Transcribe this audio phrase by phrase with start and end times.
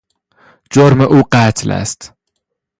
[0.71, 2.13] جرم او قتل است.